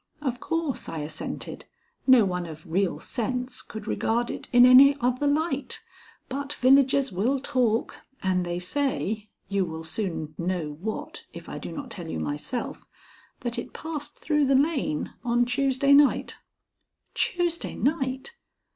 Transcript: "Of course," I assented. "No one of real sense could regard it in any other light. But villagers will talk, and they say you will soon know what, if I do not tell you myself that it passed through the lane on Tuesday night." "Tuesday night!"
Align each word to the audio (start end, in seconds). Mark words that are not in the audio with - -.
"Of 0.19 0.39
course," 0.39 0.89
I 0.89 0.97
assented. 1.01 1.65
"No 2.07 2.25
one 2.25 2.47
of 2.47 2.65
real 2.65 2.99
sense 2.99 3.61
could 3.61 3.85
regard 3.85 4.31
it 4.31 4.47
in 4.51 4.65
any 4.65 4.97
other 4.99 5.27
light. 5.27 5.79
But 6.27 6.53
villagers 6.53 7.11
will 7.11 7.39
talk, 7.39 7.97
and 8.23 8.43
they 8.43 8.57
say 8.57 9.29
you 9.47 9.63
will 9.63 9.83
soon 9.83 10.33
know 10.39 10.71
what, 10.81 11.25
if 11.33 11.47
I 11.47 11.59
do 11.59 11.71
not 11.71 11.91
tell 11.91 12.07
you 12.09 12.19
myself 12.19 12.83
that 13.41 13.59
it 13.59 13.73
passed 13.73 14.17
through 14.17 14.45
the 14.47 14.55
lane 14.55 15.13
on 15.23 15.45
Tuesday 15.45 15.93
night." 15.93 16.37
"Tuesday 17.13 17.75
night!" 17.75 18.33